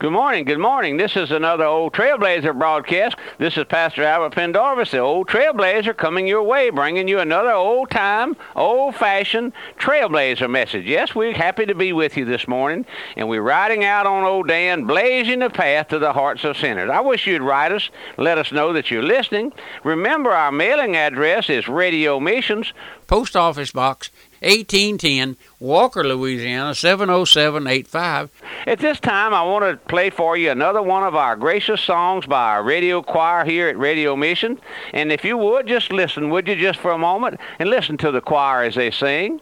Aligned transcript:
Good 0.00 0.12
morning, 0.12 0.46
good 0.46 0.58
morning. 0.58 0.96
This 0.96 1.14
is 1.14 1.30
another 1.30 1.66
Old 1.66 1.92
Trailblazer 1.92 2.58
broadcast. 2.58 3.16
This 3.36 3.58
is 3.58 3.64
Pastor 3.64 4.02
Albert 4.02 4.34
Pendarvis, 4.34 4.92
the 4.92 4.98
Old 5.00 5.28
Trailblazer, 5.28 5.94
coming 5.94 6.26
your 6.26 6.42
way, 6.42 6.70
bringing 6.70 7.06
you 7.06 7.18
another 7.18 7.52
old 7.52 7.90
time, 7.90 8.34
old 8.56 8.94
fashioned 8.94 9.52
Trailblazer 9.78 10.48
message. 10.48 10.86
Yes, 10.86 11.14
we're 11.14 11.34
happy 11.34 11.66
to 11.66 11.74
be 11.74 11.92
with 11.92 12.16
you 12.16 12.24
this 12.24 12.48
morning, 12.48 12.86
and 13.14 13.28
we're 13.28 13.42
riding 13.42 13.84
out 13.84 14.06
on 14.06 14.24
Old 14.24 14.48
Dan, 14.48 14.84
blazing 14.84 15.40
the 15.40 15.50
path 15.50 15.88
to 15.88 15.98
the 15.98 16.14
hearts 16.14 16.44
of 16.44 16.56
sinners. 16.56 16.88
I 16.88 17.00
wish 17.00 17.26
you'd 17.26 17.42
write 17.42 17.70
us, 17.70 17.90
let 18.16 18.38
us 18.38 18.52
know 18.52 18.72
that 18.72 18.90
you're 18.90 19.02
listening. 19.02 19.52
Remember, 19.84 20.30
our 20.30 20.50
mailing 20.50 20.96
address 20.96 21.50
is 21.50 21.68
Radio 21.68 22.18
Missions, 22.18 22.72
Post 23.06 23.36
Office 23.36 23.72
Box 23.72 24.10
1810, 24.42 25.36
Walker, 25.58 26.02
Louisiana 26.02 26.74
70785. 26.74 28.30
At 28.66 28.78
this 28.78 28.98
time, 28.98 29.34
I 29.34 29.42
want 29.42 29.64
to 29.64 29.76
play 29.88 30.10
for 30.10 30.36
you 30.36 30.50
another 30.50 30.82
one 30.82 31.04
of 31.04 31.14
our 31.14 31.36
gracious 31.36 31.80
songs 31.80 32.26
by 32.26 32.54
our 32.54 32.62
radio 32.62 33.02
choir 33.02 33.44
here 33.44 33.68
at 33.68 33.78
Radio 33.78 34.16
Mission. 34.16 34.58
And 34.92 35.12
if 35.12 35.24
you 35.24 35.36
would, 35.36 35.66
just 35.66 35.92
listen, 35.92 36.30
would 36.30 36.48
you, 36.48 36.56
just 36.56 36.78
for 36.78 36.90
a 36.90 36.98
moment, 36.98 37.38
and 37.58 37.68
listen 37.68 37.96
to 37.98 38.10
the 38.10 38.20
choir 38.20 38.64
as 38.64 38.74
they 38.74 38.90
sing. 38.90 39.40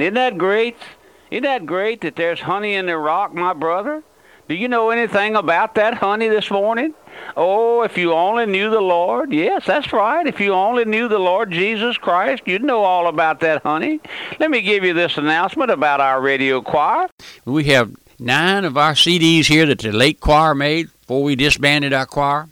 Isn't 0.00 0.14
that 0.14 0.38
great? 0.38 0.76
Isn't 1.30 1.44
that 1.44 1.66
great 1.66 2.00
that 2.02 2.16
there's 2.16 2.40
honey 2.40 2.74
in 2.74 2.86
the 2.86 2.96
rock, 2.96 3.34
my 3.34 3.52
brother? 3.52 4.02
Do 4.48 4.54
you 4.54 4.68
know 4.68 4.90
anything 4.90 5.36
about 5.36 5.74
that 5.76 5.94
honey 5.94 6.28
this 6.28 6.50
morning? 6.50 6.94
Oh, 7.36 7.82
if 7.82 7.96
you 7.96 8.12
only 8.12 8.46
knew 8.46 8.70
the 8.70 8.80
Lord. 8.80 9.32
Yes, 9.32 9.64
that's 9.66 9.92
right. 9.92 10.26
If 10.26 10.40
you 10.40 10.52
only 10.52 10.84
knew 10.84 11.08
the 11.08 11.18
Lord 11.18 11.50
Jesus 11.50 11.96
Christ, 11.96 12.42
you'd 12.46 12.64
know 12.64 12.82
all 12.82 13.06
about 13.06 13.40
that 13.40 13.62
honey. 13.62 14.00
Let 14.40 14.50
me 14.50 14.60
give 14.60 14.84
you 14.84 14.92
this 14.92 15.16
announcement 15.16 15.70
about 15.70 16.00
our 16.00 16.20
radio 16.20 16.60
choir. 16.60 17.08
We 17.44 17.64
have 17.64 17.94
nine 18.18 18.64
of 18.64 18.76
our 18.76 18.92
CDs 18.92 19.46
here 19.46 19.66
that 19.66 19.78
the 19.78 19.92
late 19.92 20.20
choir 20.20 20.54
made 20.54 20.88
before 21.00 21.22
we 21.22 21.36
disbanded 21.36 21.92
our 21.92 22.06
choir. 22.06 22.48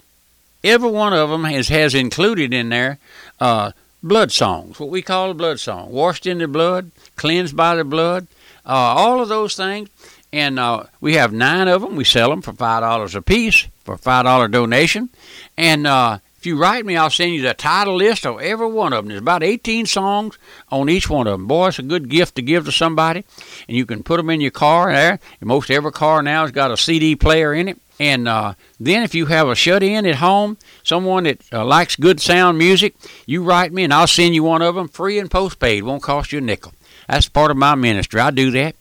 Every 0.63 0.91
one 0.91 1.13
of 1.13 1.31
them 1.31 1.45
has, 1.45 1.69
has 1.69 1.95
included 1.95 2.53
in 2.53 2.69
there 2.69 2.99
uh, 3.41 3.73
blood 4.03 4.33
songs, 4.33 4.79
what 4.81 4.89
we 4.89 5.03
call 5.03 5.31
a 5.31 5.35
blood 5.35 5.61
song, 5.61 5.91
washed 5.91 6.27
in 6.27 6.39
the 6.39 6.49
blood, 6.49 6.91
cleansed 7.17 7.57
by 7.57 7.77
the 7.77 7.85
blood, 7.85 8.27
uh, 8.65 8.71
all 8.71 9.21
of 9.21 9.29
those 9.29 9.57
things. 9.57 9.89
And 10.33 10.59
uh, 10.59 10.85
we 11.01 11.15
have 11.15 11.33
nine 11.33 11.67
of 11.67 11.83
them. 11.83 11.97
We 11.97 12.05
sell 12.05 12.31
them 12.31 12.41
for 12.41 12.53
five 12.53 12.83
dollars 12.83 13.17
a 13.17 13.23
piece 13.23 13.67
for 13.85 13.97
five 13.97 14.25
dollar 14.25 14.47
donation. 14.47 15.11
And 15.57 15.89
uh, 15.89 16.19
if 16.41 16.47
you 16.47 16.57
write 16.57 16.87
me, 16.87 16.97
I'll 16.97 17.11
send 17.11 17.35
you 17.35 17.43
the 17.43 17.53
title 17.53 17.97
list 17.97 18.25
of 18.25 18.41
every 18.41 18.69
one 18.69 18.93
of 18.93 19.05
them. 19.05 19.09
There's 19.09 19.21
about 19.21 19.43
18 19.43 19.87
songs 19.87 20.39
on 20.71 20.89
each 20.89 21.11
one 21.11 21.27
of 21.27 21.33
them. 21.33 21.47
Boy, 21.47 21.69
it's 21.69 21.81
a 21.81 21.83
good 21.83 22.09
gift 22.09 22.37
to 22.37 22.43
give 22.43 22.65
to 22.65 22.73
somebody, 22.73 23.25
and 23.69 23.77
you 23.77 23.85
can 23.85 24.03
put 24.03 24.17
them 24.17 24.31
in 24.31 24.41
your 24.41 24.53
car. 24.53 24.93
There, 24.93 25.19
most 25.43 25.71
every 25.71 25.93
car 25.93 26.23
now 26.23 26.43
has 26.43 26.53
got 26.53 26.71
a 26.71 26.77
CD 26.77 27.17
player 27.17 27.53
in 27.53 27.69
it. 27.69 27.79
And 28.01 28.27
uh, 28.27 28.55
then 28.81 29.03
if 29.03 29.15
you 29.15 29.27
have 29.27 29.47
a 29.47 29.55
shut-in 29.55 30.07
at 30.07 30.17
home, 30.17 30.57
someone 30.83 31.25
that 31.25 31.43
uh, 31.53 31.67
likes 31.67 31.97
good 31.97 32.19
sound 32.19 32.57
music, 32.57 32.95
you 33.27 33.45
write 33.45 33.75
me, 33.75 33.85
and 33.85 33.93
I'll 33.93 34.07
send 34.07 34.35
you 34.35 34.43
one 34.43 34.63
of 34.63 34.75
them 34.75 34.89
free 34.89 35.19
and 35.19 35.31
postpaid. 35.31 35.83
Won't 35.83 36.03
cost 36.03 36.33
you 36.33 36.39
a 36.39 36.41
nickel. 36.41 36.73
That's 37.07 37.29
part 37.29 37.51
of 37.51 37.59
my 37.59 37.75
ministry. 37.75 38.19
I 38.21 38.31
do 38.31 38.51
that. 38.53 38.75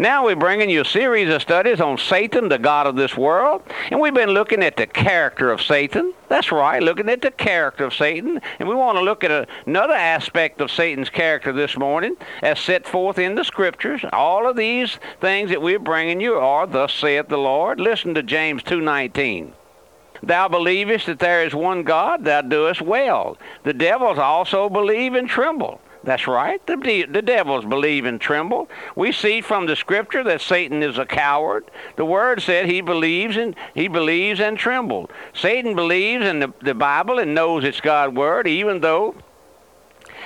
Now 0.00 0.26
we're 0.26 0.36
bringing 0.36 0.70
you 0.70 0.82
a 0.82 0.84
series 0.84 1.28
of 1.28 1.42
studies 1.42 1.80
on 1.80 1.98
Satan, 1.98 2.48
the 2.48 2.56
God 2.56 2.86
of 2.86 2.94
this 2.94 3.16
world, 3.16 3.62
and 3.90 4.00
we've 4.00 4.14
been 4.14 4.30
looking 4.30 4.62
at 4.62 4.76
the 4.76 4.86
character 4.86 5.50
of 5.50 5.60
Satan. 5.60 6.14
That's 6.28 6.52
right, 6.52 6.80
looking 6.80 7.08
at 7.08 7.20
the 7.20 7.32
character 7.32 7.84
of 7.84 7.92
Satan, 7.92 8.40
and 8.60 8.68
we 8.68 8.76
want 8.76 8.96
to 8.96 9.02
look 9.02 9.24
at 9.24 9.48
another 9.66 9.94
aspect 9.94 10.60
of 10.60 10.70
Satan's 10.70 11.10
character 11.10 11.52
this 11.52 11.76
morning 11.76 12.16
as 12.42 12.60
set 12.60 12.86
forth 12.86 13.18
in 13.18 13.34
the 13.34 13.42
Scriptures. 13.42 14.04
All 14.12 14.48
of 14.48 14.56
these 14.56 15.00
things 15.20 15.50
that 15.50 15.62
we're 15.62 15.80
bringing 15.80 16.20
you 16.20 16.34
are, 16.34 16.68
thus 16.68 16.94
saith 16.94 17.26
the 17.26 17.36
Lord. 17.36 17.80
Listen 17.80 18.14
to 18.14 18.22
James 18.22 18.62
2.19. 18.62 19.50
Thou 20.22 20.46
believest 20.46 21.06
that 21.06 21.18
there 21.18 21.44
is 21.44 21.56
one 21.56 21.82
God, 21.82 22.24
thou 22.24 22.42
doest 22.42 22.80
well. 22.80 23.36
The 23.64 23.72
devils 23.72 24.18
also 24.18 24.68
believe 24.68 25.14
and 25.14 25.28
tremble. 25.28 25.80
That's 26.08 26.26
right. 26.26 26.66
The, 26.66 26.76
de- 26.76 27.04
the 27.04 27.20
devils 27.20 27.66
believe 27.66 28.06
and 28.06 28.18
tremble. 28.18 28.70
We 28.96 29.12
see 29.12 29.42
from 29.42 29.66
the 29.66 29.76
scripture 29.76 30.24
that 30.24 30.40
Satan 30.40 30.82
is 30.82 30.96
a 30.96 31.04
coward. 31.04 31.70
The 31.96 32.04
word 32.06 32.40
said 32.40 32.64
he 32.64 32.80
believes 32.80 33.36
and 33.36 33.54
he 33.74 33.88
believes 33.88 34.40
and 34.40 34.56
trembles. 34.56 35.10
Satan 35.34 35.76
believes 35.76 36.24
in 36.24 36.38
the, 36.38 36.54
the 36.62 36.72
Bible 36.72 37.18
and 37.18 37.34
knows 37.34 37.62
it's 37.62 37.82
God's 37.82 38.14
word, 38.14 38.46
even 38.46 38.80
though 38.80 39.16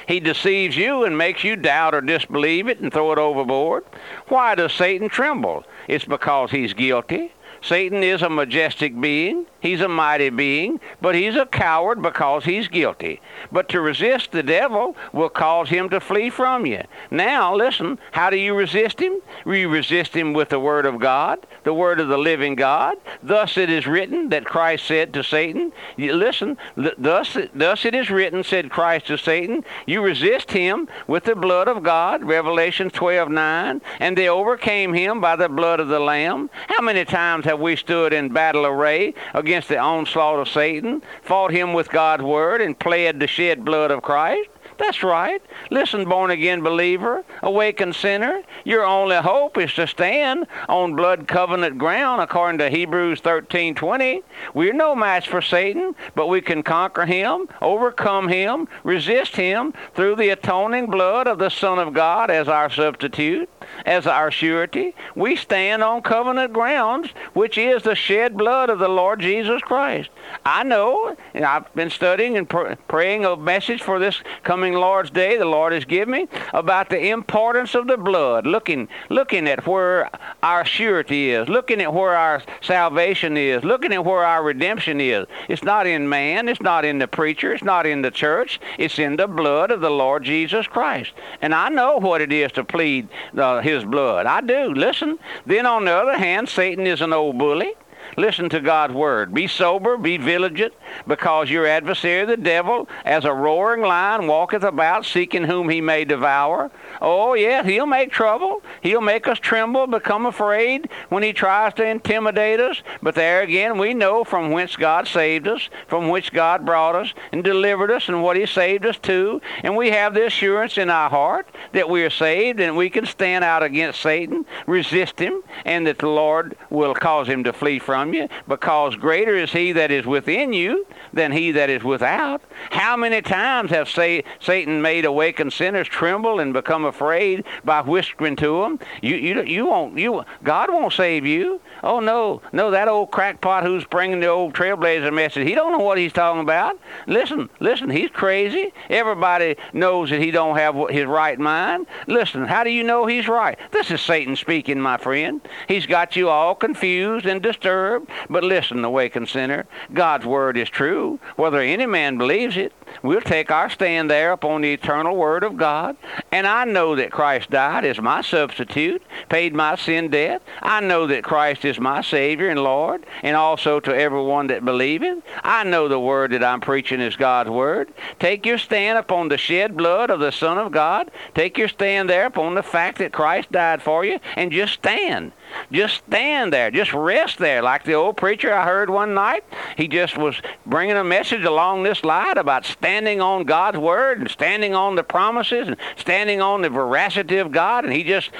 he 0.06 0.21
deceives 0.21 0.76
you 0.76 1.03
and 1.03 1.19
makes 1.19 1.42
you 1.42 1.56
doubt 1.56 1.97
or 1.97 2.00
disbelieve 2.00 2.69
it 2.69 2.78
and 2.78 2.92
throw 2.92 3.10
it 3.10 3.19
overboard. 3.19 3.84
Why 4.28 4.54
does 4.54 4.72
Satan 4.72 5.09
tremble? 5.09 5.65
It's 5.88 6.04
because 6.04 6.53
he's 6.53 6.75
guilty. 6.75 7.32
Satan 7.62 8.02
is 8.02 8.22
a 8.22 8.28
majestic 8.28 9.00
being. 9.00 9.47
He's 9.60 9.80
a 9.80 9.88
mighty 9.88 10.28
being, 10.28 10.80
but 11.00 11.14
he's 11.14 11.36
a 11.36 11.47
coward 11.47 12.03
because 12.03 12.44
he's 12.44 12.66
guilty. 12.66 13.20
But 13.53 13.68
to 13.68 13.80
resist 13.80 14.32
the 14.32 14.42
devil 14.42 14.97
will 15.12 15.28
cause 15.28 15.68
him 15.68 15.88
to 15.91 16.00
flee 16.00 16.30
from 16.30 16.66
you. 16.66 16.82
Now, 17.12 17.54
listen, 17.54 18.00
how 18.10 18.28
do 18.28 18.36
you 18.36 18.54
resist 18.54 18.98
him? 18.98 19.20
You 19.47 19.68
resist 19.68 20.16
him 20.16 20.32
with 20.32 20.48
the 20.48 20.59
word 20.59 20.84
of 20.84 20.98
God, 20.98 21.47
the 21.62 21.72
word 21.72 22.00
of 22.00 22.09
the 22.09 22.18
living 22.18 22.56
God. 22.56 22.97
Thus 23.22 23.56
it 23.56 23.70
is 23.70 23.86
written 23.86 24.30
that 24.30 24.44
Christ 24.44 24.84
said 24.84 25.15
to 25.15 25.22
Satan, 25.22 25.72
listen, 25.97 26.58
thus, 26.76 27.38
thus 27.54 27.84
it 27.84 27.94
is 27.94 28.10
written, 28.10 28.42
said 28.42 28.68
Christ 28.68 29.06
to 29.06 29.16
Satan, 29.16 29.65
you 29.86 30.03
resist 30.03 30.50
him 30.50 30.88
with 31.06 31.22
the 31.22 31.36
blood 31.36 31.68
of 31.68 31.84
God, 31.84 32.24
Revelation 32.24 32.91
12, 32.91 33.30
9, 33.30 33.80
and 34.00 34.18
they 34.18 34.28
overcame 34.28 34.92
him 34.92 35.20
by 35.20 35.36
the 35.36 35.48
blood 35.48 35.78
of 35.78 35.86
the 35.86 36.00
Lamb. 36.00 36.50
How 36.66 36.82
many 36.82 37.04
times 37.04 37.44
have 37.53 37.60
we 37.60 37.77
stood 37.77 38.15
in 38.15 38.31
battle 38.31 38.65
array 38.65 39.15
against 39.34 39.69
the 39.69 39.78
onslaught 39.78 40.39
of 40.39 40.49
Satan, 40.49 41.03
fought 41.22 41.51
him 41.51 41.75
with 41.75 41.91
God's 41.91 42.22
word, 42.22 42.63
and 42.63 42.78
pled 42.78 43.21
the 43.21 43.27
shed 43.27 43.63
blood 43.63 43.91
of 43.91 44.03
Christ. 44.03 44.49
That's 44.82 45.04
right. 45.04 45.40
Listen, 45.70 46.08
born 46.08 46.32
again 46.32 46.60
believer, 46.60 47.24
awakened 47.40 47.94
sinner, 47.94 48.42
your 48.64 48.84
only 48.84 49.14
hope 49.14 49.56
is 49.56 49.72
to 49.74 49.86
stand 49.86 50.48
on 50.68 50.96
blood 50.96 51.28
covenant 51.28 51.78
ground 51.78 52.20
according 52.20 52.58
to 52.58 52.68
Hebrews 52.68 53.20
13:20. 53.20 54.24
We're 54.54 54.72
no 54.72 54.96
match 54.96 55.28
for 55.28 55.40
Satan, 55.40 55.94
but 56.16 56.26
we 56.26 56.40
can 56.40 56.64
conquer 56.64 57.06
him, 57.06 57.48
overcome 57.62 58.26
him, 58.26 58.66
resist 58.82 59.36
him 59.36 59.72
through 59.94 60.16
the 60.16 60.30
atoning 60.30 60.86
blood 60.86 61.28
of 61.28 61.38
the 61.38 61.48
Son 61.48 61.78
of 61.78 61.94
God 61.94 62.28
as 62.28 62.48
our 62.48 62.68
substitute, 62.68 63.48
as 63.86 64.08
our 64.08 64.32
surety. 64.32 64.96
We 65.14 65.36
stand 65.36 65.84
on 65.84 66.02
covenant 66.02 66.52
grounds, 66.52 67.10
which 67.34 67.56
is 67.56 67.84
the 67.84 67.94
shed 67.94 68.36
blood 68.36 68.68
of 68.68 68.80
the 68.80 68.88
Lord 68.88 69.20
Jesus 69.20 69.62
Christ. 69.62 70.10
I 70.44 70.64
know, 70.64 71.16
and 71.34 71.44
I've 71.44 71.72
been 71.74 71.90
studying 71.90 72.36
and 72.36 72.48
pr- 72.48 72.74
praying 72.88 73.24
a 73.24 73.36
message 73.36 73.80
for 73.80 74.00
this 74.00 74.20
coming 74.42 74.72
Lord's 74.74 75.10
Day 75.10 75.36
the 75.36 75.45
Lord 75.45 75.72
has 75.72 75.84
given 75.84 76.13
me 76.13 76.28
about 76.53 76.89
the 76.89 77.09
importance 77.09 77.74
of 77.74 77.86
the 77.86 77.97
blood, 77.97 78.47
looking 78.47 78.89
looking 79.09 79.48
at 79.48 79.66
where 79.66 80.10
our 80.42 80.65
surety 80.65 81.30
is, 81.30 81.48
looking 81.48 81.80
at 81.80 81.92
where 81.92 82.16
our 82.16 82.42
salvation 82.60 83.36
is, 83.36 83.65
looking 83.65 83.92
at 83.92 84.04
where 84.04 84.24
our 84.24 84.42
redemption 84.42 85.01
is. 85.01 85.27
It's 85.48 85.63
not 85.63 85.86
in 85.86 86.09
man, 86.09 86.48
it's 86.48 86.60
not 86.60 86.84
in 86.84 86.98
the 86.98 87.09
preacher, 87.09 87.53
it's 87.53 87.65
not 87.65 87.86
in 87.86 88.03
the 88.03 88.10
church, 88.10 88.60
it's 88.78 88.98
in 88.98 89.16
the 89.16 89.28
blood 89.28 89.71
of 89.71 89.80
the 89.80 89.91
Lord 89.91 90.24
Jesus 90.24 90.66
Christ. 90.66 91.13
And 91.41 91.54
I 91.54 91.68
know 91.68 91.98
what 91.98 92.21
it 92.21 92.33
is 92.33 92.53
to 92.53 92.65
plead 92.65 93.09
uh, 93.36 93.60
his 93.60 93.84
blood. 93.84 94.27
I 94.27 94.41
do. 94.41 94.72
Listen. 94.75 95.18
Then 95.47 95.66
on 95.66 95.84
the 95.84 95.92
other 95.92 96.16
hand, 96.16 96.48
Satan 96.48 96.86
is 96.86 97.01
an 97.01 97.13
old 97.13 97.39
bully. 97.39 97.75
Listen 98.16 98.49
to 98.51 98.60
God's 98.60 98.95
word. 98.95 99.33
Be 99.33 99.47
sober, 99.47 99.97
be 99.97 100.16
vigilant, 100.16 100.75
because 101.07 101.51
your 101.51 101.66
adversary, 101.66 102.27
the 102.27 102.37
devil, 102.37 102.89
as 103.04 103.25
a 103.25 103.33
roaring 103.33 103.83
lion, 103.83 104.27
walketh 104.27 104.63
about, 104.63 105.07
seeking 105.07 105.45
whom 105.45 105.69
he 105.69 105.81
may 105.81 106.04
devour. 106.04 106.71
Oh, 107.01 107.34
yes, 107.34 107.66
he'll 107.66 107.87
make 107.87 108.13
trouble. 108.13 108.63
He'll 108.83 109.01
make 109.01 109.28
us 109.28 109.39
tremble, 109.39 109.87
become 109.87 110.27
afraid 110.27 110.89
when 111.09 111.22
he 111.22 111.33
tries 111.33 111.75
to 111.75 111.87
intimidate 111.87 112.60
us. 112.60 112.83
But 113.03 113.15
there 113.15 113.43
again, 113.43 113.78
we 113.78 113.95
know 113.95 114.25
from 114.25 114.51
whence 114.51 114.77
God 114.77 115.07
saved 115.07 115.49
us, 115.49 115.69
from 115.87 116.09
which 116.09 116.33
God 116.33 116.66
brought 116.66 116.95
us 116.95 117.13
and 117.33 117.45
delivered 117.45 117.91
us, 117.91 118.09
and 118.09 118.22
what 118.22 118.37
he 118.37 118.47
saved 118.47 118.84
us 118.87 118.99
to. 119.03 119.41
And 119.63 119.77
we 119.77 119.91
have 119.91 120.15
the 120.15 120.27
assurance 120.27 120.77
in 120.78 120.91
our 120.91 121.10
heart 121.10 121.49
that 121.72 121.89
we 121.89 122.03
are 122.03 122.10
saved 122.10 122.60
and 122.60 122.77
we 122.77 122.91
can 122.91 123.07
stand 123.07 123.45
out 123.45 123.63
against 123.63 124.01
Satan, 124.01 124.45
resist 124.66 125.19
him, 125.19 125.43
and 125.65 125.87
that 125.87 125.99
the 125.99 126.09
Lord 126.09 126.57
will 126.71 126.95
cause 126.95 127.28
him 127.28 127.45
to 127.45 127.53
flee 127.53 127.78
from 127.78 127.91
from 127.92 128.15
you, 128.15 128.27
because 128.48 128.97
greater 128.97 129.36
is 129.36 129.53
he 129.53 129.71
that 129.72 129.91
is 129.91 130.06
within 130.06 130.54
you 130.54 130.86
than 131.12 131.30
he 131.30 131.53
that 131.53 131.68
is 131.68 131.84
without. 131.84 132.41
How 132.71 132.97
many 132.97 133.21
times 133.21 133.71
have 133.71 133.86
say, 133.86 134.24
Satan 134.41 134.80
made 134.80 135.04
awakened 135.04 135.53
sinners 135.53 135.89
tremble 135.89 136.41
and 136.41 136.54
become 136.54 136.86
afraid 136.86 137.44
by 137.66 137.83
whispering 137.83 138.34
to 138.36 138.62
them? 138.62 138.80
You, 139.03 139.16
you, 139.16 139.42
you 139.42 139.66
won't, 139.66 139.98
you, 139.98 140.24
God 140.42 140.72
won't 140.72 140.94
save 140.94 141.27
you. 141.27 141.60
Oh 141.83 142.00
no, 142.00 142.41
no, 142.50 142.71
that 142.71 142.89
old 142.89 143.10
crackpot 143.10 143.62
who's 143.62 143.84
bringing 143.84 144.21
the 144.21 144.28
old 144.28 144.54
trailblazer 144.54 145.12
message, 145.12 145.47
he 145.47 145.54
don't 145.54 145.72
know 145.72 145.84
what 145.84 145.98
he's 145.98 146.15
talking 146.15 146.41
about. 146.41 146.78
Listen, 147.06 147.50
listen, 147.60 147.91
he's 147.91 148.09
crazy. 148.09 148.72
Everybody 148.89 149.56
knows 149.74 150.09
that 150.09 150.21
he 150.21 150.30
don't 150.30 150.56
have 150.56 150.77
his 150.89 151.04
right 151.04 151.39
mind. 151.39 151.86
Listen, 152.06 152.47
how 152.47 152.65
do 152.65 152.71
you 152.71 152.84
know 152.84 153.04
he's 153.04 153.28
right? 153.28 153.59
This 153.71 153.91
is 153.91 154.00
Satan 154.00 154.34
speaking, 154.34 154.80
my 154.80 154.97
friend. 154.97 155.42
He's 155.68 155.84
got 155.84 156.16
you 156.16 156.30
all 156.30 156.54
confused 156.54 157.27
and 157.27 157.42
disturbed. 157.42 157.81
But 158.28 158.44
listen, 158.44 158.84
awakened 158.84 159.28
sinner, 159.28 159.66
God's 159.92 160.26
word 160.26 160.56
is 160.56 160.68
true, 160.68 161.18
whether 161.36 161.60
any 161.60 161.86
man 161.86 162.18
believes 162.18 162.56
it. 162.56 162.72
We'll 163.02 163.20
take 163.20 163.50
our 163.50 163.70
stand 163.70 164.10
there 164.10 164.32
upon 164.32 164.60
the 164.60 164.72
eternal 164.72 165.16
Word 165.16 165.44
of 165.44 165.56
God. 165.56 165.96
And 166.32 166.46
I 166.46 166.64
know 166.64 166.96
that 166.96 167.12
Christ 167.12 167.50
died 167.50 167.84
as 167.84 168.00
my 168.00 168.22
substitute, 168.22 169.02
paid 169.28 169.54
my 169.54 169.76
sin 169.76 170.08
debt. 170.08 170.40
I 170.62 170.80
know 170.80 171.06
that 171.06 171.22
Christ 171.22 171.66
is 171.66 171.78
my 171.78 172.00
Savior 172.00 172.48
and 172.48 172.62
Lord, 172.62 173.04
and 173.22 173.36
also 173.36 173.80
to 173.80 173.94
everyone 173.94 174.46
that 174.46 174.64
believeth. 174.64 175.22
I 175.44 175.62
know 175.64 175.88
the 175.88 176.00
Word 176.00 176.32
that 176.32 176.42
I'm 176.42 176.62
preaching 176.62 177.00
is 177.00 177.16
God's 177.16 177.50
Word. 177.50 177.92
Take 178.18 178.46
your 178.46 178.56
stand 178.56 178.96
upon 178.96 179.28
the 179.28 179.36
shed 179.36 179.76
blood 179.76 180.08
of 180.08 180.20
the 180.20 180.32
Son 180.32 180.56
of 180.56 180.72
God. 180.72 181.10
Take 181.34 181.58
your 181.58 181.68
stand 181.68 182.08
there 182.08 182.26
upon 182.26 182.54
the 182.54 182.62
fact 182.62 182.96
that 182.98 183.12
Christ 183.12 183.52
died 183.52 183.82
for 183.82 184.02
you, 184.02 184.18
and 184.34 184.50
just 184.50 184.72
stand. 184.72 185.32
Just 185.70 186.02
stand 186.06 186.50
there. 186.50 186.70
Just 186.70 186.94
rest 186.94 187.36
there. 187.36 187.60
Like 187.60 187.84
the 187.84 187.92
old 187.92 188.16
preacher 188.16 188.54
I 188.54 188.64
heard 188.64 188.88
one 188.88 189.12
night, 189.12 189.44
he 189.76 189.86
just 189.86 190.16
was 190.16 190.40
bringing 190.64 190.96
a 190.96 191.04
message 191.04 191.44
along 191.44 191.82
this 191.82 192.04
line 192.04 192.38
about 192.38 192.64
standing 192.64 193.20
on 193.20 193.44
God's 193.44 193.76
word 193.76 194.20
and 194.20 194.30
standing 194.30 194.74
on 194.74 194.94
the 194.94 195.04
promises 195.04 195.68
and 195.68 195.76
standing 195.96 196.22
on 196.41 196.63
the 196.63 196.71
veracity 196.71 197.39
of 197.39 197.53
God, 197.53 197.84
and 197.84 197.92
he 197.92 198.04
just 198.04 198.30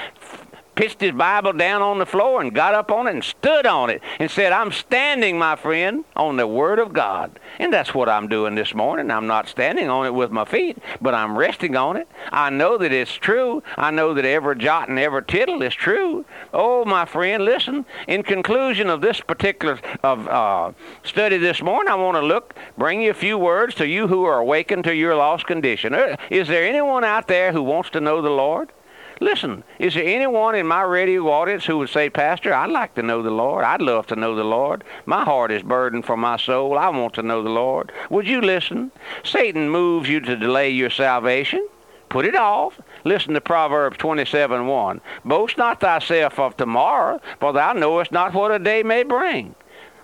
pitched 0.75 1.01
his 1.01 1.11
Bible 1.11 1.53
down 1.53 1.81
on 1.81 1.99
the 1.99 2.05
floor 2.05 2.41
and 2.41 2.53
got 2.53 2.73
up 2.73 2.91
on 2.91 3.07
it 3.07 3.11
and 3.11 3.23
stood 3.23 3.65
on 3.65 3.89
it 3.89 4.01
and 4.19 4.29
said, 4.29 4.51
I'm 4.51 4.71
standing, 4.71 5.37
my 5.37 5.55
friend, 5.55 6.03
on 6.15 6.37
the 6.37 6.47
Word 6.47 6.79
of 6.79 6.93
God. 6.93 7.39
And 7.59 7.71
that's 7.71 7.93
what 7.93 8.09
I'm 8.09 8.27
doing 8.27 8.55
this 8.55 8.73
morning. 8.73 9.11
I'm 9.11 9.27
not 9.27 9.47
standing 9.47 9.89
on 9.89 10.05
it 10.05 10.13
with 10.13 10.31
my 10.31 10.45
feet, 10.45 10.77
but 11.01 11.13
I'm 11.13 11.37
resting 11.37 11.75
on 11.75 11.97
it. 11.97 12.07
I 12.31 12.49
know 12.49 12.77
that 12.77 12.91
it's 12.91 13.13
true. 13.13 13.63
I 13.77 13.91
know 13.91 14.13
that 14.13 14.25
every 14.25 14.55
jot 14.57 14.89
and 14.89 14.99
every 14.99 15.23
tittle 15.23 15.61
is 15.61 15.75
true. 15.75 16.25
Oh, 16.53 16.85
my 16.85 17.05
friend, 17.05 17.45
listen. 17.45 17.85
In 18.07 18.23
conclusion 18.23 18.89
of 18.89 19.01
this 19.01 19.21
particular 19.21 19.79
of 20.03 20.27
uh, 20.27 20.71
study 21.03 21.37
this 21.37 21.61
morning, 21.61 21.91
I 21.91 21.95
want 21.95 22.17
to 22.17 22.21
look, 22.21 22.55
bring 22.77 23.01
you 23.01 23.11
a 23.11 23.15
few 23.15 23.37
words 23.37 23.75
to 23.75 23.87
you 23.87 24.07
who 24.07 24.23
are 24.25 24.39
awakened 24.39 24.83
to 24.85 24.95
your 24.95 25.15
lost 25.15 25.45
condition. 25.45 25.93
Uh, 25.93 26.17
is 26.29 26.47
there 26.47 26.65
anyone 26.65 27.03
out 27.03 27.27
there 27.27 27.51
who 27.51 27.61
wants 27.61 27.89
to 27.91 28.01
know 28.01 28.21
the 28.21 28.29
Lord? 28.29 28.71
Listen, 29.19 29.63
is 29.79 29.93
there 29.93 30.03
anyone 30.03 30.55
in 30.55 30.65
my 30.65 30.81
radio 30.81 31.27
audience 31.29 31.65
who 31.65 31.77
would 31.77 31.89
say, 31.89 32.09
Pastor, 32.09 32.53
I'd 32.53 32.71
like 32.71 32.95
to 32.95 33.03
know 33.03 33.21
the 33.21 33.31
Lord. 33.31 33.63
I'd 33.63 33.81
love 33.81 34.07
to 34.07 34.15
know 34.15 34.35
the 34.35 34.43
Lord. 34.43 34.83
My 35.05 35.23
heart 35.23 35.51
is 35.51 35.63
burdened 35.63 36.05
for 36.05 36.17
my 36.17 36.37
soul. 36.37 36.77
I 36.77 36.89
want 36.89 37.13
to 37.15 37.23
know 37.23 37.43
the 37.43 37.49
Lord. 37.49 37.91
Would 38.09 38.27
you 38.27 38.41
listen? 38.41 38.91
Satan 39.23 39.69
moves 39.69 40.09
you 40.09 40.19
to 40.21 40.35
delay 40.35 40.69
your 40.69 40.89
salvation. 40.89 41.67
Put 42.09 42.25
it 42.25 42.35
off. 42.35 42.79
Listen 43.05 43.33
to 43.33 43.41
Proverbs 43.41 43.97
27 43.97 44.67
1. 44.67 45.01
Boast 45.25 45.57
not 45.57 45.79
thyself 45.79 46.37
of 46.37 46.55
tomorrow, 46.55 47.19
for 47.39 47.53
thou 47.53 47.73
knowest 47.73 48.11
not 48.11 48.33
what 48.33 48.51
a 48.51 48.59
day 48.59 48.83
may 48.83 49.03
bring. 49.03 49.55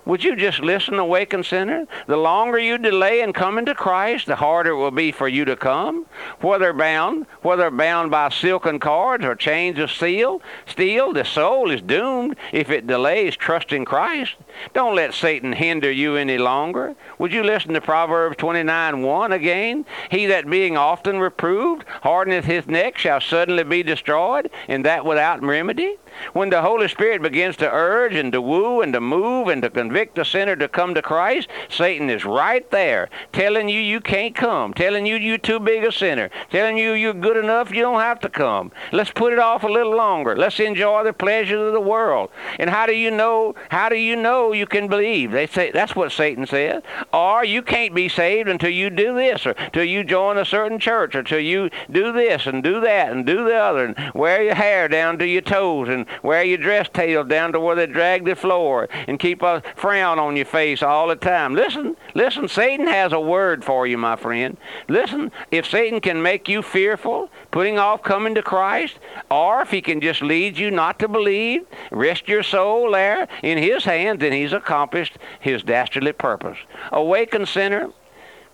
Would 0.06 0.24
you 0.24 0.34
just 0.34 0.60
listen, 0.60 0.98
awakened 0.98 1.46
sinner? 1.46 1.86
The 2.06 2.16
longer 2.16 2.58
you 2.58 2.78
delay 2.78 3.20
in 3.20 3.32
coming 3.32 3.66
to 3.66 3.74
Christ, 3.74 4.26
the 4.26 4.36
harder 4.36 4.70
it 4.70 4.76
will 4.76 4.90
be 4.90 5.12
for 5.12 5.28
you 5.28 5.44
to 5.44 5.56
come. 5.56 6.06
Whether 6.40 6.72
bound, 6.72 7.26
whether 7.42 7.70
bound 7.70 8.10
by 8.10 8.30
silken 8.30 8.80
cords 8.80 9.24
or 9.24 9.34
chains 9.34 9.78
of 9.78 9.90
steel, 9.90 10.40
steel, 10.66 11.12
the 11.12 11.24
soul 11.24 11.70
is 11.70 11.82
doomed 11.82 12.36
if 12.52 12.70
it 12.70 12.86
delays 12.86 13.36
trusting 13.36 13.84
Christ. 13.84 14.34
Don't 14.72 14.96
let 14.96 15.14
Satan 15.14 15.52
hinder 15.52 15.90
you 15.90 16.16
any 16.16 16.38
longer. 16.38 16.94
Would 17.18 17.32
you 17.32 17.44
listen 17.44 17.74
to 17.74 17.80
Proverbs 17.80 18.36
29 18.38 19.02
1 19.02 19.32
again? 19.32 19.84
He 20.10 20.26
that 20.26 20.48
being 20.48 20.76
often 20.76 21.20
reproved 21.20 21.84
hardeneth 22.02 22.44
his 22.44 22.66
neck 22.66 22.96
shall 22.98 23.20
suddenly 23.20 23.64
be 23.64 23.82
destroyed, 23.82 24.50
and 24.68 24.84
that 24.84 25.04
without 25.04 25.42
remedy. 25.42 25.96
When 26.32 26.50
the 26.50 26.62
Holy 26.62 26.88
Spirit 26.88 27.22
begins 27.22 27.56
to 27.58 27.70
urge 27.70 28.14
and 28.14 28.32
to 28.32 28.40
woo 28.42 28.80
and 28.80 28.92
to 28.92 29.00
move 29.00 29.48
and 29.48 29.62
to 29.62 29.70
convict 29.90 30.14
the 30.14 30.24
sinner 30.24 30.54
to 30.54 30.68
come 30.68 30.94
to 30.94 31.02
Christ, 31.02 31.48
Satan 31.68 32.10
is 32.10 32.24
right 32.24 32.70
there 32.70 33.10
telling 33.32 33.68
you 33.68 33.80
you 33.80 34.00
can't 34.00 34.36
come, 34.36 34.72
telling 34.72 35.04
you 35.04 35.16
you're 35.16 35.36
too 35.36 35.58
big 35.58 35.82
a 35.82 35.90
sinner, 35.90 36.30
telling 36.48 36.78
you 36.78 36.92
you're 36.92 37.12
good 37.12 37.36
enough, 37.36 37.74
you 37.74 37.82
don't 37.82 38.00
have 38.00 38.20
to 38.20 38.28
come. 38.28 38.70
Let's 38.92 39.10
put 39.10 39.32
it 39.32 39.40
off 39.40 39.64
a 39.64 39.66
little 39.66 39.96
longer. 39.96 40.36
Let's 40.36 40.60
enjoy 40.60 41.02
the 41.02 41.12
pleasures 41.12 41.60
of 41.60 41.72
the 41.72 41.80
world. 41.80 42.30
And 42.60 42.70
how 42.70 42.86
do 42.86 42.92
you 42.92 43.10
know? 43.10 43.56
How 43.70 43.88
do 43.88 43.96
you 43.96 44.14
know 44.14 44.52
you 44.52 44.64
can 44.64 44.86
believe. 44.86 45.32
They 45.32 45.48
say 45.48 45.72
that's 45.72 45.96
what 45.96 46.12
Satan 46.12 46.46
says. 46.46 46.84
Or 47.12 47.44
you 47.44 47.60
can't 47.60 47.92
be 47.92 48.08
saved 48.08 48.48
until 48.48 48.70
you 48.70 48.90
do 48.90 49.16
this, 49.16 49.44
or 49.44 49.56
until 49.58 49.82
you 49.82 50.04
join 50.04 50.38
a 50.38 50.44
certain 50.44 50.78
church, 50.78 51.16
or 51.16 51.20
until 51.20 51.40
you 51.40 51.68
do 51.90 52.12
this 52.12 52.46
and 52.46 52.62
do 52.62 52.80
that 52.80 53.10
and 53.10 53.26
do 53.26 53.42
the 53.44 53.56
other, 53.56 53.86
and 53.86 54.14
wear 54.14 54.40
your 54.44 54.54
hair 54.54 54.86
down 54.86 55.18
to 55.18 55.26
your 55.26 55.42
toes, 55.42 55.88
and 55.88 56.06
wear 56.22 56.44
your 56.44 56.58
dress 56.58 56.88
tails 56.92 57.26
down 57.26 57.52
to 57.52 57.58
where 57.58 57.74
they 57.74 57.86
drag 57.86 58.24
the 58.24 58.36
floor, 58.36 58.88
and 59.08 59.18
keep 59.18 59.42
a 59.42 59.62
frown 59.80 60.18
on 60.18 60.36
your 60.36 60.44
face 60.44 60.82
all 60.82 61.08
the 61.08 61.16
time. 61.16 61.54
Listen, 61.54 61.96
listen. 62.14 62.48
Satan 62.48 62.86
has 62.86 63.12
a 63.12 63.20
word 63.20 63.64
for 63.64 63.86
you, 63.86 63.96
my 63.96 64.16
friend. 64.16 64.56
Listen. 64.88 65.32
If 65.50 65.68
Satan 65.68 66.00
can 66.00 66.22
make 66.22 66.48
you 66.48 66.62
fearful, 66.62 67.30
putting 67.50 67.78
off 67.78 68.02
coming 68.02 68.34
to 68.34 68.42
Christ, 68.42 68.98
or 69.30 69.62
if 69.62 69.70
he 69.70 69.80
can 69.80 70.00
just 70.00 70.22
lead 70.22 70.58
you 70.58 70.70
not 70.70 70.98
to 70.98 71.08
believe, 71.08 71.66
rest 71.90 72.28
your 72.28 72.42
soul 72.42 72.92
there 72.92 73.26
in 73.42 73.58
his 73.58 73.84
hands, 73.84 74.20
then 74.20 74.32
he's 74.32 74.52
accomplished 74.52 75.18
his 75.40 75.62
dastardly 75.62 76.12
purpose. 76.12 76.58
Awaken, 76.92 77.46
sinner. 77.46 77.90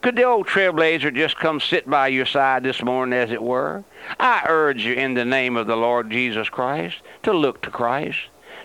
Could 0.03 0.17
the 0.17 0.23
old 0.23 0.47
trailblazer 0.47 1.13
just 1.13 1.37
come 1.37 1.59
sit 1.59 1.91
by 1.91 2.09
your 2.09 2.27
side 2.27 2.63
this 2.63 2.83
morning, 2.83 3.19
as 3.19 3.33
it 3.33 3.43
were? 3.43 3.83
I 4.21 4.45
urge 4.47 4.85
you 4.85 4.95
in 4.95 5.15
the 5.15 5.25
name 5.25 5.57
of 5.57 5.67
the 5.67 5.77
Lord 5.77 6.11
Jesus 6.11 6.49
Christ 6.49 6.97
to 7.25 7.33
look 7.33 7.63
to 7.63 7.71
Christ. 7.71 8.19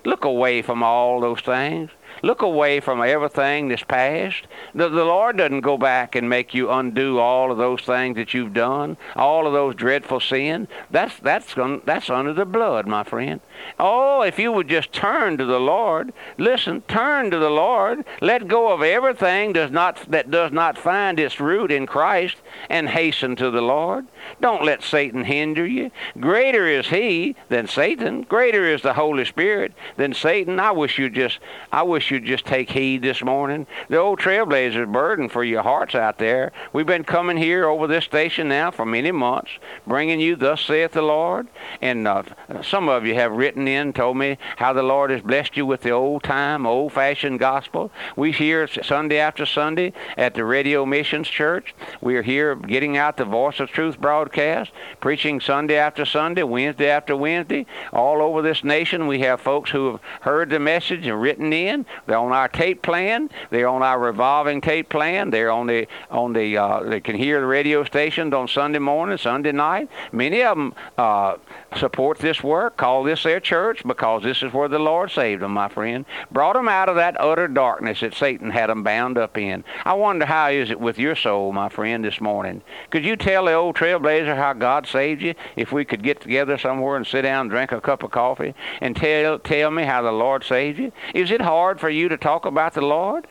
Look 0.05 0.25
away 0.25 0.61
from 0.61 0.83
all 0.83 1.19
those 1.19 1.41
things. 1.41 1.89
Look 2.23 2.41
away 2.41 2.79
from 2.79 3.01
everything 3.01 3.67
that's 3.67 3.83
past. 3.83 4.47
The, 4.73 4.89
the 4.89 5.05
Lord 5.05 5.37
doesn't 5.37 5.61
go 5.61 5.77
back 5.77 6.15
and 6.15 6.29
make 6.29 6.53
you 6.53 6.71
undo 6.71 7.19
all 7.19 7.51
of 7.51 7.57
those 7.57 7.81
things 7.81 8.15
that 8.17 8.33
you've 8.33 8.53
done, 8.53 8.97
all 9.15 9.47
of 9.47 9.53
those 9.53 9.75
dreadful 9.75 10.19
sins. 10.19 10.67
That's 10.89 11.17
that's 11.19 11.55
that's 11.85 12.09
under 12.09 12.33
the 12.33 12.45
blood, 12.45 12.87
my 12.87 13.03
friend. 13.03 13.41
Oh, 13.79 14.21
if 14.21 14.39
you 14.39 14.51
would 14.51 14.67
just 14.67 14.91
turn 14.91 15.37
to 15.37 15.45
the 15.45 15.59
Lord, 15.59 16.13
listen, 16.37 16.81
turn 16.87 17.31
to 17.31 17.37
the 17.37 17.49
Lord, 17.49 18.05
let 18.21 18.47
go 18.47 18.71
of 18.71 18.81
everything 18.81 19.53
does 19.53 19.71
not 19.71 20.09
that 20.09 20.31
does 20.31 20.51
not 20.51 20.77
find 20.77 21.19
its 21.19 21.39
root 21.39 21.71
in 21.71 21.85
Christ, 21.85 22.37
and 22.69 22.89
hasten 22.89 23.35
to 23.37 23.51
the 23.51 23.61
Lord. 23.61 24.07
Don't 24.39 24.63
let 24.63 24.83
Satan 24.83 25.25
hinder 25.25 25.65
you. 25.65 25.91
Greater 26.19 26.67
is 26.67 26.87
he 26.87 27.35
than 27.49 27.67
Satan. 27.67 28.23
Greater 28.23 28.65
is 28.65 28.81
the 28.81 28.93
Holy 28.93 29.25
Spirit 29.25 29.73
than 29.97 30.13
Satan. 30.13 30.59
I 30.59 30.71
wish 30.71 30.97
you 30.97 31.09
just 31.09 31.39
I 31.71 31.83
wish 31.83 32.00
you'd 32.09 32.25
just 32.25 32.45
take 32.45 32.71
heed 32.71 33.01
this 33.01 33.23
morning. 33.23 33.67
The 33.89 33.97
old 33.97 34.19
trailblazer's 34.19 34.89
burden 34.89 35.29
for 35.29 35.43
your 35.43 35.61
hearts 35.61 35.93
out 35.93 36.17
there. 36.17 36.51
We've 36.73 36.85
been 36.85 37.03
coming 37.03 37.37
here 37.37 37.65
over 37.67 37.87
this 37.87 38.05
station 38.05 38.47
now 38.47 38.71
for 38.71 38.85
many 38.85 39.11
months, 39.11 39.51
bringing 39.85 40.19
you 40.19 40.35
thus 40.35 40.61
saith 40.61 40.93
the 40.93 41.01
Lord. 41.01 41.47
And 41.81 42.07
uh, 42.07 42.23
some 42.63 42.89
of 42.89 43.05
you 43.05 43.15
have 43.15 43.31
written 43.33 43.67
in, 43.67 43.93
told 43.93 44.17
me 44.17 44.37
how 44.57 44.73
the 44.73 44.83
Lord 44.83 45.11
has 45.11 45.21
blessed 45.21 45.57
you 45.57 45.65
with 45.65 45.81
the 45.81 45.91
old 45.91 46.23
time, 46.23 46.65
old 46.65 46.93
fashioned 46.93 47.39
gospel. 47.39 47.91
We 48.15 48.31
hear 48.31 48.67
Sunday 48.67 49.17
after 49.17 49.45
Sunday 49.45 49.93
at 50.17 50.33
the 50.33 50.45
Radio 50.45 50.85
Missions 50.85 51.27
Church. 51.27 51.75
We 51.99 52.15
are 52.15 52.23
here 52.23 52.55
getting 52.55 52.97
out 52.97 53.17
the 53.17 53.25
Voice 53.25 53.59
of 53.59 53.69
Truth 53.69 53.99
broadcast, 53.99 54.71
preaching 54.99 55.39
Sunday 55.39 55.75
after 55.75 56.05
Sunday, 56.05 56.43
Wednesday 56.43 56.89
after 56.89 57.15
Wednesday. 57.15 57.65
All 57.91 58.21
over 58.21 58.41
this 58.41 58.63
nation, 58.63 59.07
we 59.07 59.19
have 59.19 59.41
folks 59.41 59.71
who 59.71 59.91
have 59.91 60.01
heard 60.21 60.49
the 60.49 60.59
message 60.59 61.05
and 61.07 61.21
written 61.21 61.51
in. 61.51 61.85
They're 62.07 62.17
on 62.17 62.31
our 62.31 62.47
tape 62.47 62.81
plan. 62.81 63.29
They're 63.49 63.67
on 63.67 63.83
our 63.83 63.99
revolving 63.99 64.61
tape 64.61 64.89
plan. 64.89 65.29
They're 65.29 65.51
on 65.51 65.67
the 65.67 65.87
on 66.09 66.33
the. 66.33 66.57
Uh, 66.57 66.83
they 66.83 67.01
can 67.01 67.15
hear 67.15 67.39
the 67.39 67.47
radio 67.47 67.83
stations 67.83 68.33
on 68.33 68.47
Sunday 68.47 68.79
morning, 68.79 69.17
Sunday 69.17 69.51
night. 69.51 69.89
Many 70.11 70.43
of 70.43 70.57
them 70.57 70.73
uh, 70.97 71.37
support 71.77 72.19
this 72.19 72.43
work, 72.43 72.77
call 72.77 73.03
this 73.03 73.23
their 73.23 73.39
church 73.39 73.83
because 73.85 74.23
this 74.23 74.43
is 74.43 74.53
where 74.53 74.67
the 74.67 74.79
Lord 74.79 75.11
saved 75.11 75.41
them, 75.41 75.53
my 75.53 75.69
friend. 75.69 76.05
Brought 76.31 76.53
them 76.53 76.67
out 76.67 76.89
of 76.89 76.95
that 76.95 77.19
utter 77.19 77.47
darkness 77.47 78.01
that 78.01 78.13
Satan 78.13 78.51
had 78.51 78.69
them 78.69 78.83
bound 78.83 79.17
up 79.17 79.37
in. 79.37 79.63
I 79.85 79.93
wonder 79.93 80.25
how 80.25 80.49
is 80.49 80.71
it 80.71 80.79
with 80.79 80.97
your 80.97 81.15
soul, 81.15 81.51
my 81.51 81.69
friend, 81.69 82.03
this 82.03 82.21
morning. 82.21 82.61
Could 82.89 83.05
you 83.05 83.15
tell 83.15 83.45
the 83.45 83.53
old 83.53 83.75
trailblazer 83.75 84.35
how 84.35 84.53
God 84.53 84.87
saved 84.87 85.21
you? 85.21 85.35
If 85.55 85.71
we 85.71 85.85
could 85.85 86.03
get 86.03 86.21
together 86.21 86.57
somewhere 86.57 86.97
and 86.97 87.05
sit 87.05 87.23
down 87.23 87.41
and 87.41 87.49
drink 87.49 87.71
a 87.71 87.81
cup 87.81 88.03
of 88.03 88.11
coffee 88.11 88.53
and 88.79 88.95
tell 88.95 89.39
tell 89.39 89.71
me 89.71 89.83
how 89.83 90.01
the 90.01 90.11
Lord 90.11 90.43
saved 90.43 90.79
you? 90.79 90.91
Is 91.13 91.31
it 91.31 91.41
hard 91.41 91.79
for 91.81 91.89
you 91.89 92.07
to 92.07 92.17
talk 92.17 92.45
about 92.45 92.75
the 92.75 92.81
Lord? 92.81 93.27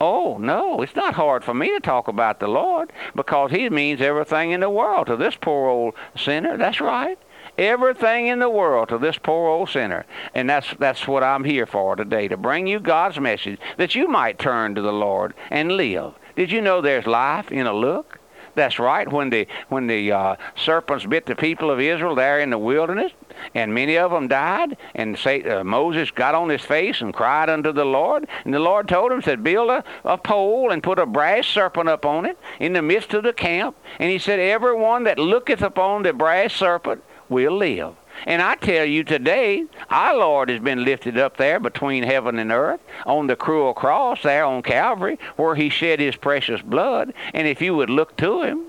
Oh, 0.00 0.38
no, 0.38 0.80
it's 0.80 0.94
not 0.94 1.14
hard 1.14 1.42
for 1.42 1.52
me 1.52 1.68
to 1.70 1.80
talk 1.80 2.06
about 2.06 2.38
the 2.38 2.46
Lord 2.46 2.92
because 3.16 3.50
He 3.50 3.68
means 3.68 4.00
everything 4.00 4.52
in 4.52 4.60
the 4.60 4.70
world 4.70 5.08
to 5.08 5.16
this 5.16 5.34
poor 5.34 5.68
old 5.68 5.94
sinner. 6.16 6.56
That's 6.56 6.80
right. 6.80 7.18
Everything 7.58 8.28
in 8.28 8.38
the 8.38 8.48
world 8.48 8.90
to 8.90 8.98
this 8.98 9.18
poor 9.18 9.48
old 9.48 9.68
sinner. 9.68 10.06
And 10.34 10.48
that's, 10.48 10.72
that's 10.78 11.08
what 11.08 11.24
I'm 11.24 11.44
here 11.44 11.66
for 11.66 11.96
today, 11.96 12.28
to 12.28 12.36
bring 12.36 12.66
you 12.66 12.78
God's 12.78 13.18
message 13.18 13.58
that 13.76 13.94
you 13.94 14.06
might 14.06 14.38
turn 14.38 14.74
to 14.76 14.82
the 14.82 14.92
Lord 14.92 15.34
and 15.50 15.72
live. 15.72 16.14
Did 16.36 16.52
you 16.52 16.62
know 16.62 16.80
there's 16.80 17.06
life 17.06 17.50
in 17.50 17.66
a 17.66 17.74
look? 17.74 18.19
That's 18.60 18.78
right. 18.78 19.10
When 19.10 19.30
the 19.30 19.46
when 19.70 19.86
the 19.86 20.12
uh, 20.12 20.36
serpents 20.54 21.06
bit 21.06 21.24
the 21.24 21.34
people 21.34 21.70
of 21.70 21.80
Israel 21.80 22.14
there 22.14 22.40
in 22.40 22.50
the 22.50 22.58
wilderness, 22.58 23.10
and 23.54 23.72
many 23.72 23.96
of 23.96 24.10
them 24.10 24.28
died, 24.28 24.76
and 24.94 25.18
say, 25.18 25.42
uh, 25.44 25.64
Moses 25.64 26.10
got 26.10 26.34
on 26.34 26.50
his 26.50 26.60
face 26.60 27.00
and 27.00 27.14
cried 27.14 27.48
unto 27.48 27.72
the 27.72 27.86
Lord, 27.86 28.28
and 28.44 28.52
the 28.52 28.58
Lord 28.58 28.86
told 28.86 29.12
him, 29.12 29.22
said, 29.22 29.42
build 29.42 29.70
a, 29.70 29.82
a 30.04 30.18
pole 30.18 30.72
and 30.72 30.82
put 30.82 30.98
a 30.98 31.06
brass 31.06 31.46
serpent 31.46 31.88
upon 31.88 32.26
it 32.26 32.36
in 32.58 32.74
the 32.74 32.82
midst 32.82 33.14
of 33.14 33.22
the 33.22 33.32
camp, 33.32 33.78
and 33.98 34.10
he 34.10 34.18
said, 34.18 34.38
every 34.38 34.74
one 34.74 35.04
that 35.04 35.18
looketh 35.18 35.62
upon 35.62 36.02
the 36.02 36.12
brass 36.12 36.52
serpent 36.52 37.02
will 37.30 37.56
live. 37.56 37.94
And 38.26 38.42
I 38.42 38.54
tell 38.56 38.84
you 38.84 39.04
today, 39.04 39.64
our 39.88 40.16
Lord 40.16 40.48
has 40.48 40.60
been 40.60 40.84
lifted 40.84 41.18
up 41.18 41.36
there 41.36 41.60
between 41.60 42.02
heaven 42.02 42.38
and 42.38 42.52
earth 42.52 42.80
on 43.06 43.26
the 43.26 43.36
cruel 43.36 43.74
cross 43.74 44.22
there 44.22 44.44
on 44.44 44.62
Calvary 44.62 45.18
where 45.36 45.54
he 45.54 45.68
shed 45.68 46.00
his 46.00 46.16
precious 46.16 46.60
blood. 46.60 47.14
And 47.34 47.46
if 47.46 47.60
you 47.62 47.74
would 47.76 47.90
look 47.90 48.16
to 48.18 48.42
him, 48.42 48.64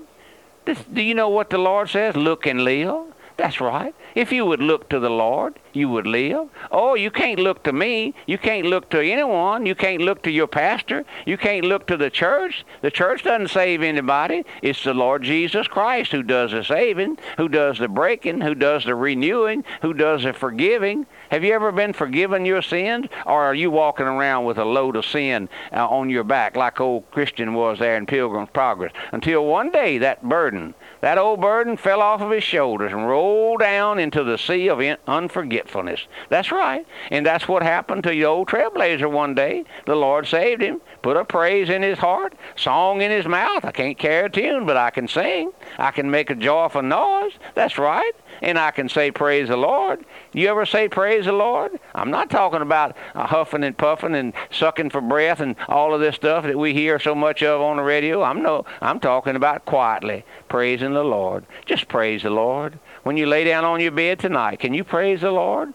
this, 0.64 0.78
do 0.92 1.02
you 1.02 1.14
know 1.14 1.28
what 1.28 1.50
the 1.50 1.58
Lord 1.58 1.90
says? 1.90 2.14
Look 2.16 2.46
and 2.46 2.64
live. 2.64 3.11
That's 3.42 3.60
right. 3.60 3.92
If 4.14 4.30
you 4.30 4.46
would 4.46 4.60
look 4.60 4.88
to 4.90 5.00
the 5.00 5.10
Lord, 5.10 5.58
you 5.72 5.88
would 5.88 6.06
live. 6.06 6.48
Oh, 6.70 6.94
you 6.94 7.10
can't 7.10 7.40
look 7.40 7.64
to 7.64 7.72
me. 7.72 8.14
You 8.24 8.38
can't 8.38 8.66
look 8.66 8.88
to 8.90 9.00
anyone. 9.00 9.66
You 9.66 9.74
can't 9.74 10.00
look 10.00 10.22
to 10.22 10.30
your 10.30 10.46
pastor. 10.46 11.04
You 11.26 11.36
can't 11.36 11.64
look 11.64 11.88
to 11.88 11.96
the 11.96 12.08
church. 12.08 12.64
The 12.82 12.90
church 12.92 13.24
doesn't 13.24 13.48
save 13.48 13.82
anybody. 13.82 14.44
It's 14.62 14.84
the 14.84 14.94
Lord 14.94 15.24
Jesus 15.24 15.66
Christ 15.66 16.12
who 16.12 16.22
does 16.22 16.52
the 16.52 16.62
saving, 16.62 17.18
who 17.36 17.48
does 17.48 17.80
the 17.80 17.88
breaking, 17.88 18.42
who 18.42 18.54
does 18.54 18.84
the 18.84 18.94
renewing, 18.94 19.64
who 19.80 19.92
does 19.92 20.22
the 20.22 20.32
forgiving. 20.32 21.04
Have 21.30 21.42
you 21.42 21.52
ever 21.52 21.72
been 21.72 21.94
forgiven 21.94 22.46
your 22.46 22.62
sins? 22.62 23.06
Or 23.26 23.42
are 23.42 23.56
you 23.56 23.72
walking 23.72 24.06
around 24.06 24.44
with 24.44 24.58
a 24.58 24.64
load 24.64 24.94
of 24.94 25.04
sin 25.04 25.48
uh, 25.72 25.88
on 25.88 26.10
your 26.10 26.22
back 26.22 26.54
like 26.54 26.80
old 26.80 27.10
Christian 27.10 27.54
was 27.54 27.80
there 27.80 27.96
in 27.96 28.06
Pilgrim's 28.06 28.50
Progress? 28.50 28.92
Until 29.10 29.46
one 29.46 29.72
day 29.72 29.98
that 29.98 30.22
burden, 30.22 30.74
that 31.02 31.18
old 31.18 31.40
burden 31.40 31.76
fell 31.76 32.00
off 32.00 32.22
of 32.22 32.30
his 32.30 32.44
shoulders 32.44 32.92
and 32.92 33.06
rolled 33.06 33.60
down 33.60 33.98
into 33.98 34.24
the 34.24 34.38
sea 34.38 34.68
of 34.68 34.78
unforgetfulness. 34.78 36.06
That's 36.28 36.50
right. 36.50 36.86
And 37.10 37.26
that's 37.26 37.46
what 37.46 37.62
happened 37.62 38.04
to 38.04 38.10
the 38.10 38.24
old 38.24 38.48
trailblazer 38.48 39.10
one 39.10 39.34
day. 39.34 39.64
The 39.84 39.96
Lord 39.96 40.26
saved 40.26 40.62
him, 40.62 40.80
put 41.02 41.16
a 41.16 41.24
praise 41.24 41.68
in 41.68 41.82
his 41.82 41.98
heart, 41.98 42.34
song 42.56 43.02
in 43.02 43.10
his 43.10 43.26
mouth. 43.26 43.64
I 43.64 43.72
can't 43.72 43.98
carry 43.98 44.26
a 44.26 44.30
tune, 44.30 44.64
but 44.64 44.76
I 44.76 44.90
can 44.90 45.08
sing. 45.08 45.52
I 45.76 45.90
can 45.90 46.10
make 46.10 46.30
a 46.30 46.34
joyful 46.34 46.82
noise. 46.82 47.32
That's 47.54 47.78
right 47.78 48.12
and 48.42 48.58
I 48.58 48.72
can 48.72 48.88
say 48.88 49.10
praise 49.10 49.48
the 49.48 49.56
Lord. 49.56 50.04
You 50.32 50.48
ever 50.48 50.66
say 50.66 50.88
praise 50.88 51.24
the 51.24 51.32
Lord? 51.32 51.78
I'm 51.94 52.10
not 52.10 52.28
talking 52.28 52.60
about 52.60 52.96
uh, 53.14 53.26
huffing 53.26 53.62
and 53.64 53.78
puffing 53.78 54.14
and 54.14 54.34
sucking 54.50 54.90
for 54.90 55.00
breath 55.00 55.40
and 55.40 55.56
all 55.68 55.94
of 55.94 56.00
this 56.00 56.16
stuff 56.16 56.44
that 56.44 56.58
we 56.58 56.74
hear 56.74 56.98
so 56.98 57.14
much 57.14 57.42
of 57.42 57.60
on 57.60 57.76
the 57.76 57.82
radio. 57.82 58.22
I'm 58.22 58.42
no 58.42 58.66
I'm 58.80 59.00
talking 59.00 59.36
about 59.36 59.64
quietly 59.64 60.24
praising 60.48 60.92
the 60.92 61.04
Lord. 61.04 61.46
Just 61.64 61.88
praise 61.88 62.22
the 62.22 62.30
Lord. 62.30 62.78
When 63.04 63.16
you 63.16 63.26
lay 63.26 63.44
down 63.44 63.64
on 63.64 63.80
your 63.80 63.92
bed 63.92 64.18
tonight, 64.18 64.58
can 64.58 64.74
you 64.74 64.84
praise 64.84 65.20
the 65.20 65.30
Lord 65.30 65.72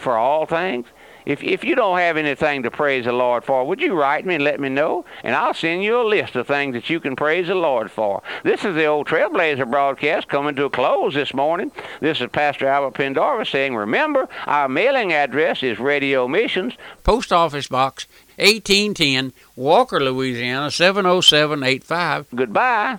for 0.00 0.16
all 0.16 0.46
things? 0.46 0.86
If, 1.26 1.42
if 1.42 1.64
you 1.64 1.74
don't 1.74 1.98
have 1.98 2.16
anything 2.16 2.62
to 2.62 2.70
praise 2.70 3.04
the 3.04 3.12
Lord 3.12 3.44
for, 3.44 3.66
would 3.66 3.80
you 3.80 3.94
write 3.94 4.24
me 4.24 4.36
and 4.36 4.44
let 4.44 4.60
me 4.60 4.68
know? 4.68 5.04
And 5.24 5.34
I'll 5.34 5.54
send 5.54 5.82
you 5.82 6.00
a 6.00 6.06
list 6.06 6.36
of 6.36 6.46
things 6.46 6.74
that 6.74 6.88
you 6.88 7.00
can 7.00 7.16
praise 7.16 7.48
the 7.48 7.56
Lord 7.56 7.90
for. 7.90 8.22
This 8.44 8.64
is 8.64 8.76
the 8.76 8.86
old 8.86 9.08
Trailblazer 9.08 9.68
broadcast 9.68 10.28
coming 10.28 10.54
to 10.54 10.64
a 10.64 10.70
close 10.70 11.14
this 11.14 11.34
morning. 11.34 11.72
This 12.00 12.20
is 12.20 12.28
Pastor 12.30 12.68
Albert 12.68 12.94
Pendarvis 12.94 13.50
saying, 13.50 13.74
remember, 13.74 14.28
our 14.46 14.68
mailing 14.68 15.12
address 15.12 15.62
is 15.62 15.80
Radio 15.80 16.28
Missions, 16.28 16.74
Post 17.02 17.32
Office 17.32 17.66
Box 17.66 18.06
1810, 18.36 19.32
Walker, 19.56 19.98
Louisiana 19.98 20.70
70785. 20.70 22.26
Goodbye. 22.34 22.98